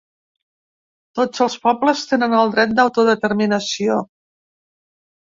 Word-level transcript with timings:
Tots 1.17 1.43
els 1.45 1.57
pobles 1.65 2.01
tenen 2.11 2.33
el 2.37 2.53
dret 2.55 2.73
d’autodeterminació. 2.79 3.99